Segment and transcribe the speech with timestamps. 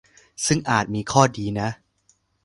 [0.45, 1.69] ซึ่งอาจมีข้อดีนะ